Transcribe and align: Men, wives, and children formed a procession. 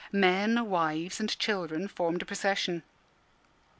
Men, 0.11 0.65
wives, 0.67 1.19
and 1.19 1.37
children 1.37 1.87
formed 1.87 2.23
a 2.23 2.25
procession. 2.25 2.81